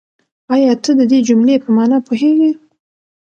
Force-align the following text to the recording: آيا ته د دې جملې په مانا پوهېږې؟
آيا 0.53 0.73
ته 0.83 0.91
د 0.99 1.01
دې 1.11 1.19
جملې 1.27 1.55
په 1.63 1.69
مانا 1.75 1.97
پوهېږې؟ 2.07 2.51